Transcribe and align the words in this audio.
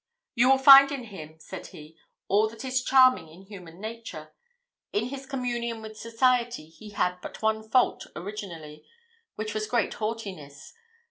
"You 0.33 0.49
will 0.49 0.57
find 0.57 0.91
in 0.91 1.03
him," 1.03 1.37
said 1.39 1.67
he, 1.67 1.95
"all 2.27 2.49
that 2.49 2.65
is 2.65 2.81
charming 2.83 3.27
in 3.29 3.43
human 3.43 3.79
nature. 3.79 4.33
In 4.91 5.09
his 5.09 5.27
communion 5.27 5.79
with 5.83 5.95
society, 5.95 6.69
he 6.69 6.89
had 6.89 7.21
but 7.21 7.43
one 7.43 7.61
fault 7.61 8.07
originally; 8.15 8.83
which 9.35 9.53
was 9.53 9.67
great 9.67 9.93
haughtiness. 9.93 10.73